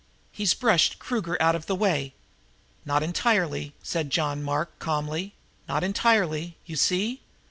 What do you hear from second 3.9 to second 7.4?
John Mark calmly, "not entirely, you see?"